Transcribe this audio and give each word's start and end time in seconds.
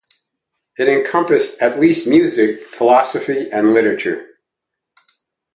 It 0.79 0.87
encompassed 0.87 1.61
at 1.61 1.79
least 1.79 2.07
music, 2.07 2.61
philosophy 2.65 3.51
and 3.51 3.75
literature. 3.75 4.35